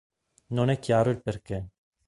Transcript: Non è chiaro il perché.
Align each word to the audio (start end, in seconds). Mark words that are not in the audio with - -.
Non 0.47 0.71
è 0.71 0.79
chiaro 0.79 1.11
il 1.11 1.21
perché. 1.21 1.67